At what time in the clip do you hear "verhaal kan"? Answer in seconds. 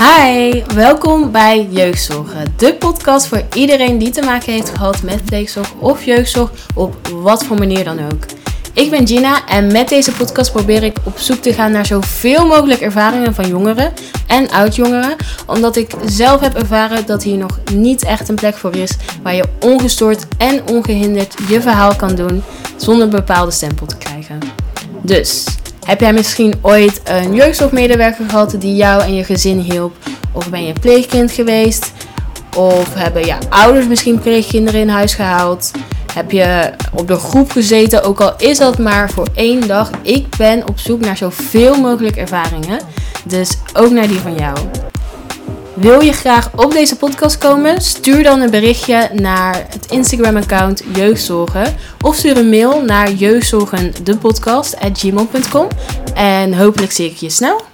21.60-22.14